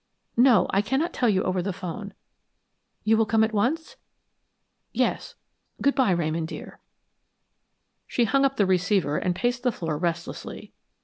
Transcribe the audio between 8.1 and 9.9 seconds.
hung up the receiver and paced the